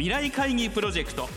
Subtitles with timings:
[0.00, 1.28] 未来会議プロジェクト。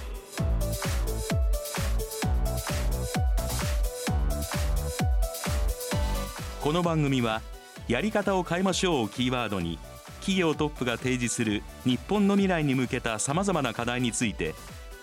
[6.61, 7.41] この番組は
[7.89, 9.79] やり方を変えましょうをキーワードに
[10.21, 14.55] 企業トップが提示する日本の未来に向けたさまざまな課題について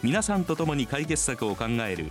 [0.02, 2.10] 皆さんと共に解決策を考える。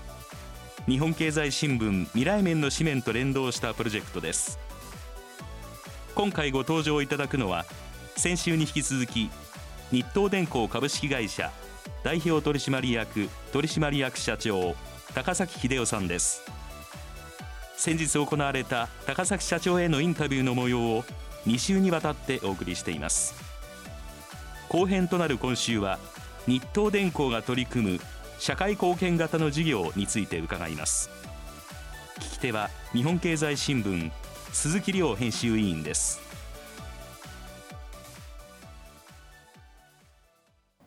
[0.86, 4.60] 日本経済新聞未来面の紙面と連動したプロジェクトです。
[6.14, 7.66] 今回ご登場いただくのは
[8.16, 9.32] 先週に引き続き
[9.92, 11.52] 日東電工株式会社
[12.04, 14.76] 代表取締役取締役社長
[15.16, 16.44] 高崎秀夫さんです。
[17.76, 21.04] 先日行われた高崎社長へのインタビューの模様を
[21.48, 23.34] 2週にわたってお送りしています。
[24.70, 25.98] 後編となる今週は
[26.46, 28.00] 日東電工が取り組む
[28.38, 31.10] 社会貢献型の事業について伺います。
[32.20, 34.12] 聞き手は日本経済新聞
[34.52, 36.29] 鈴木亮編集委員です。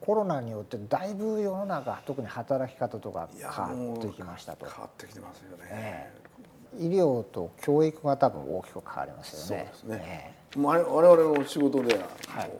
[0.05, 4.65] コロナによってだいぶ世の中特に働き方とか変わってきましたと。
[4.65, 6.11] 変わってきてますよね、え
[6.77, 9.71] え、医療と教育が多分大きく変わりますよね。
[9.81, 12.51] そうですね、ええ、我々の仕事では、はい、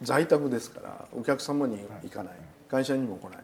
[0.00, 2.34] 在宅ですからお客様に行かない、
[2.68, 3.38] 会社にも来ない。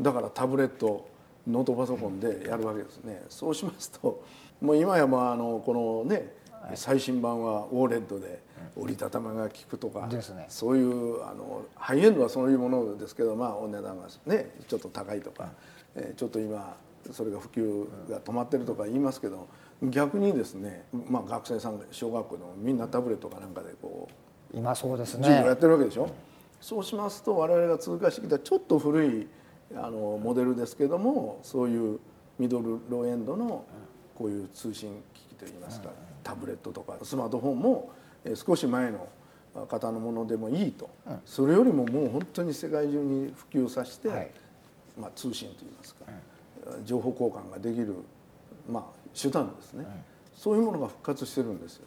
[0.00, 1.06] だからタブレット
[1.46, 4.24] ノートパソコンでやるわけですね、そうしますと
[4.62, 6.32] もう今やまああのこのね
[6.74, 8.40] 最新版はオーレッドで
[8.76, 15.50] 折りたたみが効くとか、ね、そういうあのハイエンドはそういうものですけどまあお値段がねちょっと高いとか、
[15.94, 16.76] えー、ちょっと今
[17.10, 19.48] それが普及が止まってるとか言いますけど
[19.82, 24.08] 逆にですね、まあ、学生さん小学校でもみんなタブレットかなんかでこ
[24.54, 25.24] う今そうですね。
[25.24, 26.08] 授業やってるわけでしょ？
[26.60, 29.26] そうしますと我々が通過してきたちょっと古い
[29.74, 31.98] あのモデルですけどもそういう
[32.38, 33.64] ミドルローエンドの
[34.16, 35.90] こういう通信機器といいますか、
[36.22, 37.90] タブレットとかスマートフォンも
[38.34, 39.08] 少し前の
[39.68, 40.88] 方のものでもいいと、
[41.24, 44.08] それよりももう本当に世界中に普及させて、
[44.98, 46.04] まあ、通信といいますか、
[46.84, 47.94] 情報交換ができる、
[48.68, 48.84] まあ、
[49.14, 49.86] 手段ですね、
[50.34, 51.86] そういうものが復活してるんですよ。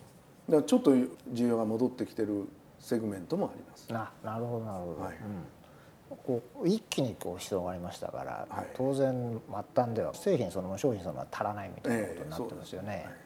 [0.49, 2.47] だからちょっと需要が戻ってきてる
[2.79, 3.91] セグメントもあります。
[3.91, 5.17] ななるほどなるほど、はい
[6.23, 13.05] こう一気にこう広がりましたから、はい、当然末端では製品その商品そのもの足らないみたいなことになってますよね。
[13.07, 13.25] えー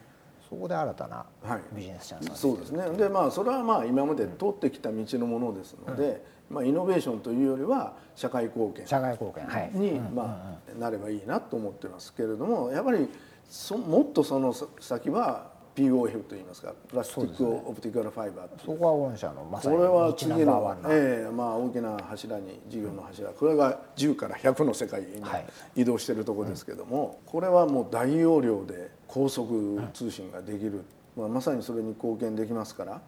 [0.50, 1.26] そこで新たな
[1.72, 2.90] ビジネスチャンス、はい、そうですね。
[2.96, 13.08] でまあそれはまあ今まで通ってきた道のものですので、うん、まあ、イノベーションというよりは社会貢献社会貢献、はい、に、まあ、なればいいなと思ってますけれどもやっぱり
[13.48, 23.30] そもっとその先は POF といいますかプラスチックオプティカルファイバーそこは御社のまさにこれは次の、えーまあ、大きな柱に事業の柱。
[23.30, 25.06] これが10から100の世界に
[25.76, 30.84] 移動しているところですけども、これはもう大容量で高速通信ができる、
[31.16, 33.00] まあ、まさにそれに貢献できますから。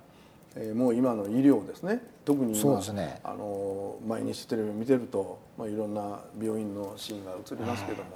[0.55, 2.03] えー、もう今の医療ですね。
[2.25, 8.11] 特に今、ね、あの毎日テレビ見てると、まあ、いろんな病院のシーンが映りますけども、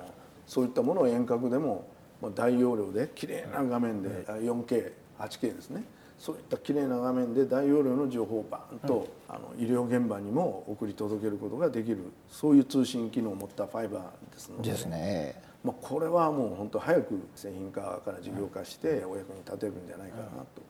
[0.46, 1.86] そういったものを遠隔でも
[2.34, 5.84] 大容量で綺麗な画面で 4K8K ですね。
[6.18, 11.98] そういった綺麗な画面で大容量の情報をバーンと、あの医療現場にも送り届けることができる
[12.30, 14.70] そういう通信機能を持ったファイバーですので。
[14.70, 20.22] ですね、まあ、これはもう本当早く製品化から事業化してお役に立てるんじゃないかな
[20.54, 20.62] と。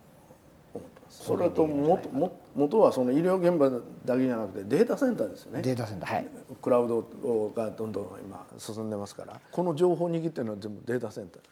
[1.09, 2.09] それと元
[2.55, 3.71] 元はその医療現場
[4.05, 5.63] だけじゃなくてデータセンターですよね。
[5.63, 6.27] データセンター、はい。
[6.61, 7.03] クラウド
[7.55, 9.41] がどんどん今進んでますから。
[9.51, 11.43] この情報を握ってるのは全部データセンター。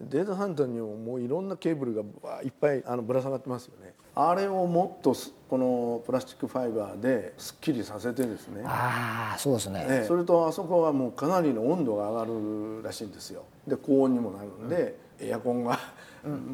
[0.00, 2.02] データセンターにももういろんなケーブルが
[2.42, 3.92] いっぱいあのぶら下がってますよね。
[4.14, 5.14] あれをもっと
[5.48, 8.62] このプラスチックファイバーですっきりさせてですね。
[8.64, 13.44] ああそうですね、ええ、それとあそこはもうかなりの温度が上がるらしいんですよ。
[13.66, 15.78] で高温にもなるんで、うん、エアコンが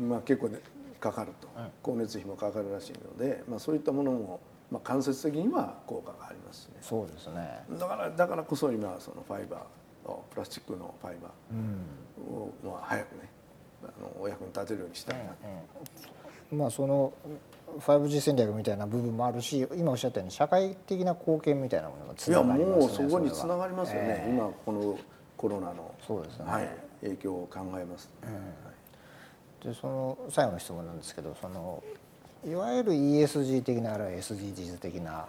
[0.09, 0.61] まあ結構、ね、
[0.97, 4.41] かかると、うん、光熱費もかかるらしいので、まあ、そういったものも
[4.71, 6.79] まあ、間接的には効果がありますね。
[6.81, 7.63] そうですね。
[7.79, 13.31] だからだからこそ今そのファイバープラスチックのファイバーを、まあ早くね
[13.85, 15.31] あのお役に立てるようにしたいな、うん
[16.53, 17.13] うん、まあその
[17.79, 24.99] 5G 戦略みたいな部分もあるし今おっしゃったように社会的な貢献みたいなものがつながりますねいやもうそこにつながりますよね、えー、今この
[25.37, 26.71] コロナのそうですね、はい、
[27.03, 28.29] 影響を考えます、うん、
[29.67, 31.83] でその最後の質問なんですけどその
[32.47, 35.27] いわゆる ESG 的なあるいは SDGs 的な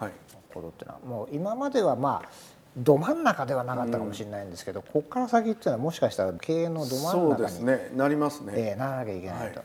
[0.54, 2.30] ことっていうのは、はい、もう今まではまあ
[2.76, 7.90] ど真ん中ではなかったかもしれないんですけど、うん、ここから先っていうのはもしかしたら経営のど真ん中にそうですね。
[7.96, 9.64] なりますね、えー、ならなきゃいけないと。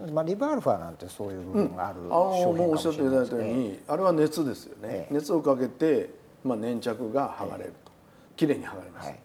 [0.00, 6.08] はい、まあ、リバールファーなんてそういう部分がある、うん、あもうおっしゃっていただいたように、あれは熱ですよね、えー、熱をかけて、
[6.42, 7.92] まあ、粘着が剥がれると、
[8.32, 9.18] えー、きれいに剥がれます、はい、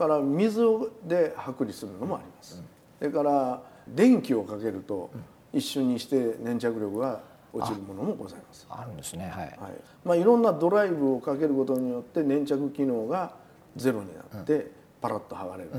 [0.00, 0.60] だから水
[1.04, 2.64] で剥離するのもあります、うん、
[2.98, 3.62] それから
[3.94, 5.10] 電気をかけると、
[5.52, 7.20] 一瞬にして粘着力が
[7.52, 8.66] 落ちるものもございます。
[8.70, 9.24] あるんですね。
[9.24, 9.56] はい、はい。
[10.04, 13.32] まあ、いろんなドライブをかけることによって粘着機能が
[13.76, 14.70] ゼロになって
[15.00, 15.70] パラッと剥がれる、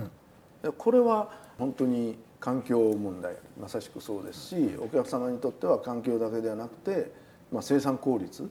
[0.63, 3.35] うん、これは本当に環境問題。
[3.59, 7.11] まさしくそうですしお客様にとっては環境だけではなくて、
[7.51, 8.49] まあ、生産効率、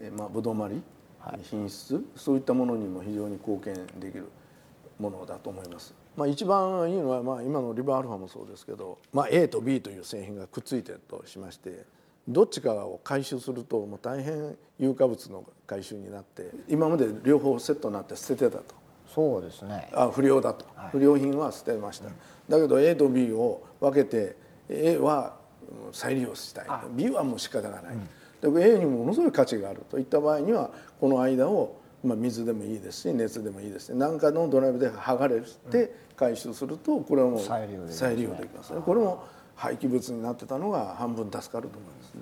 [0.00, 0.80] えまあ、ぶどまり、
[1.18, 4.28] はい、品質そういったものにも非常に貢献できる
[4.98, 5.94] ものだと思います。
[6.16, 11.84] まあ、一番いいのは、まあ、今のリバーアルファもそうですけど、まあ、A と B という製品がくっついてるとしまして
[12.28, 18.74] どっちかを回収するともう大変有価物の回収になって今まで両方セットになって捨ててたと。
[19.14, 19.90] そうですね。
[19.92, 22.14] あ不良だと、はい、不良品は捨てました、うん、
[22.48, 24.36] だけど A と B を分けて
[24.68, 25.36] A は
[25.92, 26.66] 再利用したい。
[26.92, 27.96] B はもう仕方がない、
[28.42, 30.70] うん、A にものすごい価値があるといった場合には
[31.00, 35.40] この間をまあ、水でもいいですし熱でもいいですし何かのドライブで剥がれ
[35.70, 37.86] て回収するとこれはもう再利用
[38.34, 38.80] できますね。
[38.84, 42.20] これも廃棄物になってたのが半分助かると思いますね。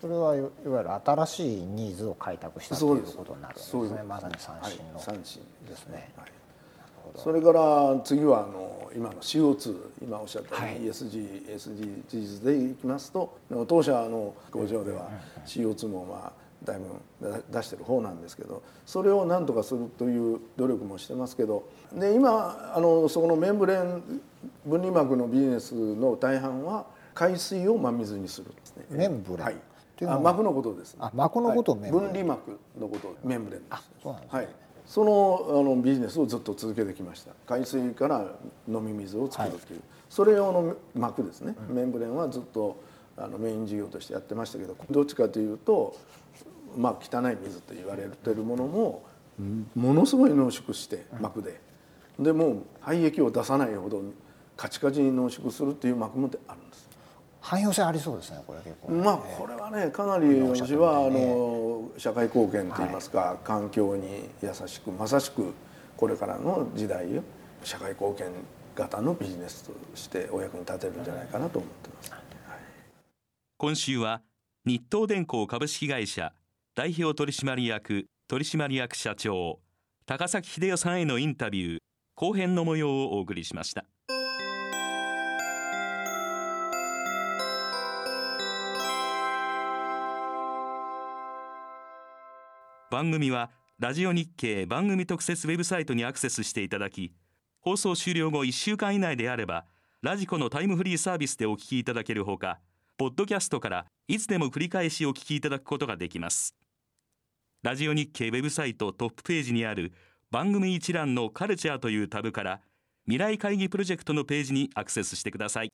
[0.00, 4.02] それはいわゆる新しいニーズを開拓したということになるんですね。
[4.02, 6.10] まさに三振の、はい、三振ですね。
[6.16, 6.32] はい。
[7.16, 13.36] それから次はあの今の CO2 今おっしゃったように ESG、SDGs でいきますと
[13.66, 15.08] 当社の工場では
[15.44, 16.32] CO2 もまあ
[16.64, 16.78] だい
[17.20, 24.20] ぶ出してる方なんですけどそれを何とかするという努力もしてますけどで今あのそこのメンブレン
[24.66, 28.86] 分離膜のビジネスの大半は海水を真水にするんですね。
[28.90, 29.56] メンブレン、はい。
[30.06, 33.90] あ膜のことです、あ膜のことを、はい、分離膜のことメンブレンです。
[34.02, 34.48] そうなんですね、はい。
[34.86, 37.32] そのあのビジネスをずっと続けてきました。
[37.46, 38.26] 海水から
[38.66, 42.80] 飲み水を作るという、はい、それ用の膜ですね、うん、メンブレンはずっと
[43.18, 45.94] あのメイン事業としてやってましたけどどっちかというと
[46.76, 49.02] まあ、汚い水と言われてるものも
[49.74, 51.60] ものすごい濃縮して膜で、
[52.18, 54.02] でもう廃液を出さないほど
[54.56, 56.88] カチカチに濃縮するっていう膜もあるんです。
[57.40, 65.54] 汎用性ありそうですねこれ結構、まあこれはねかなり私はあの社会貢献といいますか、環境に優しくまさしく
[65.96, 67.06] これからの時代
[67.64, 68.26] 社会貢献
[68.74, 72.20] 型のビジネスとしてお役に立てるんじゃないかなと思ってます、はい、
[73.56, 74.22] 今週は
[74.64, 76.32] 日東電工株式会社
[76.76, 79.58] 代表取締役取締役社長
[80.06, 81.78] 高崎秀夫さんへのインタビュー
[82.14, 83.84] 後編の模様をお送りしました。
[92.90, 97.12] 番組はラジオ日経番組特設ウェブサイトにアクセスしていただき
[97.60, 99.64] 放送終了後1週間以内であれば
[100.02, 102.58] ラジコのタイムフリーサービスでお聞きいただけるほか
[102.96, 106.54] ポッドキャストからいつでも繰り返しお聞きいただくことができます。
[107.62, 109.92] ラジオ日経ウェブサイトトップページにある
[110.30, 112.62] 番組一覧のカルチャーというタブから
[113.04, 115.68] 未来会議プロジェクトのページにアクセスしてください。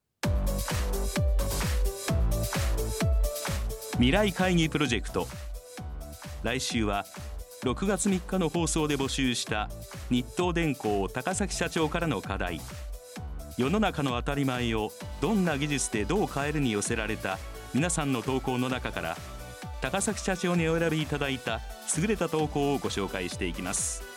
[3.93, 5.29] 未来会議プロジェクト。
[6.43, 7.07] 来週は
[7.63, 9.71] 6月3日の放送で募集した
[10.11, 12.61] 日東電工高崎社長からの課題。
[13.57, 14.91] 世の中の当たり前を
[15.21, 17.39] どんな技術でどう変えるに寄せられた
[17.73, 19.17] 皆さんの投稿の中から
[19.87, 21.61] 高崎社長にお選びいただいた
[21.97, 24.16] 優れた投稿をご紹介していきます。